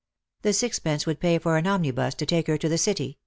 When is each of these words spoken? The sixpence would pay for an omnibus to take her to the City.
The 0.41 0.51
sixpence 0.51 1.05
would 1.05 1.19
pay 1.19 1.37
for 1.37 1.57
an 1.57 1.67
omnibus 1.67 2.15
to 2.15 2.25
take 2.25 2.47
her 2.47 2.57
to 2.57 2.67
the 2.67 2.79
City. 2.79 3.19